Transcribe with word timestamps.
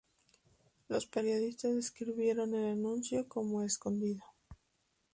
Los 0.87 1.05
periodistas 1.05 1.75
describieron 1.75 2.55
el 2.55 2.71
anuncio 2.71 3.27
como 3.27 3.61
"escondido". 3.61 4.23